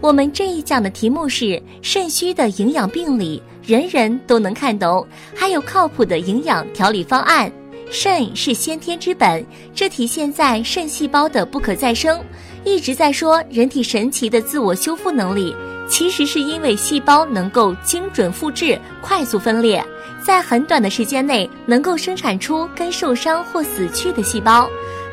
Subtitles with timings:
[0.00, 7.52] 我们这一讲的题目是肾虚的营养病理，人人都能看懂，还有靠谱的营养调理方案。
[7.90, 9.44] 肾是先天之本，
[9.74, 12.18] 这体现在肾细胞的不可再生。
[12.64, 15.54] 一直在说人体神奇的自我修复能力，
[15.86, 19.84] 其实是因为细胞能够精准复制、快速分裂，
[20.24, 24.66] 在很短的时间内能够生产出跟受伤或死去的细胞。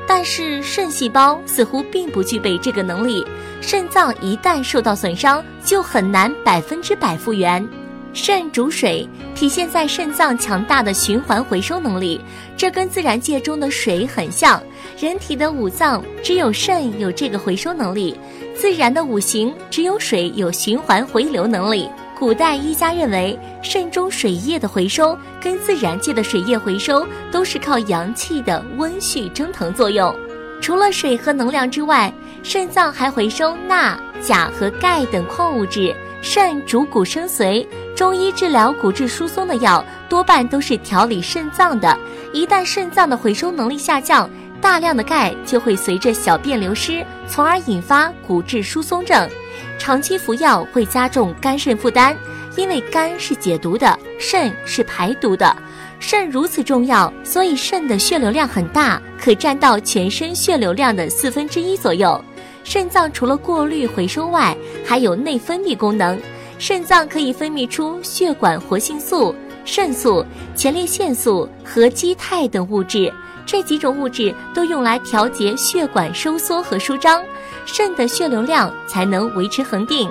[0.07, 3.23] 但是肾细胞似乎并不具备这个能力，
[3.61, 7.67] 肾脏一旦受到损伤，就很难百分之百复原。
[8.13, 12.19] 肾主水，体现在肾脏强大的循环回收能力，
[12.55, 14.59] 这跟自然界中的水很像。
[14.97, 18.17] 人体的五脏只有肾有这个回收能力，
[18.55, 21.87] 自然的五行只有水有循环回流能力。
[22.19, 30.13] 古代医家认为，肾中水液的回收跟自然界的水液回收都是靠阳气的温煦蒸腾作用。
[30.59, 35.95] 除了水和能量之外，肾脏还回收钠、钾和钙等矿物质。
[36.23, 37.63] 肾主骨生髓，
[37.95, 41.95] 中医治疗骨质疏松的药多半都是调理肾脏的。
[42.33, 44.27] 一旦肾脏的回收能力下降，
[44.59, 49.29] 大量的钙就会随着小便流失，从而引发骨质疏松症。
[49.77, 52.15] 长期服药会加重肝肾负担，
[52.55, 55.55] 因为肝是解毒的，肾是排毒的。
[55.99, 62.23] 肾如此重要，所以肾的血流量很大，可占到全身血流量的四分之一左右。
[62.63, 66.19] 肾脏除了过滤回收外，还有内分泌功能。
[66.59, 70.25] 肾脏可以分泌出血管活性素、肾素、
[70.55, 73.13] 前列腺素和肌肽等物质，
[73.45, 77.23] 这几种物质都用来调节血管收缩和舒张。
[77.67, 80.09] 肾的血流量才能维持恒定。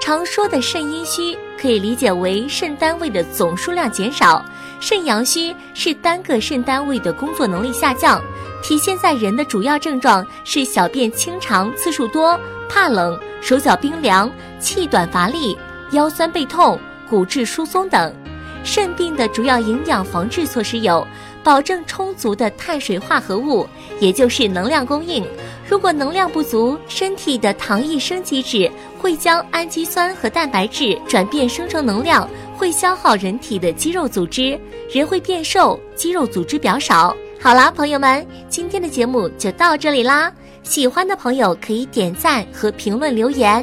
[0.00, 4.42] 常说的肾阴虚，可以理解为肾单位的总数量减少；
[4.78, 8.22] 肾阳虚是单个肾单位的工作能力下降。
[8.62, 12.38] 体现在人的主要症状是小便清长次数多、
[12.68, 15.58] 怕冷、手脚冰凉、气短乏力、
[15.90, 16.78] 腰酸背痛、
[17.10, 18.14] 骨质疏松等。
[18.62, 21.06] 肾病的主要营养防治措施有：
[21.44, 23.66] 保证充足的碳水化合物，
[24.00, 25.24] 也就是能量供应。
[25.68, 34.58] 如果能量不足，身体的糖异生机制会将氨基酸和蛋白质转变生成能量，会消耗人体的肌肉组织，
[34.90, 37.14] 人会变瘦，肌肉组织表少。
[37.40, 40.32] 好啦，朋友们，今天的节目就到这里啦。
[40.62, 43.62] 喜欢的朋友可以点赞和评论留言。